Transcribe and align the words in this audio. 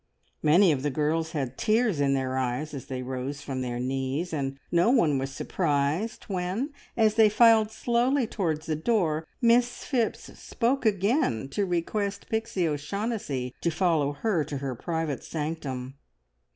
Many 0.41 0.71
of 0.71 0.81
the 0.81 0.89
girls 0.89 1.33
had 1.33 1.59
tears 1.59 1.99
in 1.99 2.15
their 2.15 2.35
eyes 2.35 2.73
as 2.73 2.87
they 2.87 3.03
rose 3.03 3.43
from 3.43 3.61
their 3.61 3.79
knees, 3.79 4.33
and 4.33 4.57
no 4.71 4.89
one 4.89 5.19
was 5.19 5.29
surprised 5.31 6.23
when, 6.23 6.71
as 6.97 7.13
they 7.13 7.29
filed 7.29 7.69
slowly 7.69 8.25
towards 8.25 8.65
the 8.65 8.75
door, 8.75 9.27
Miss 9.43 9.83
Phipps 9.83 10.39
spoke 10.39 10.87
again, 10.87 11.49
to 11.49 11.67
request 11.67 12.25
Pixie 12.29 12.67
O'Shaughnessy 12.67 13.53
to 13.61 13.69
follow 13.69 14.13
her 14.13 14.43
to 14.43 14.57
her 14.57 14.73
private 14.73 15.23
sanctum. 15.23 15.99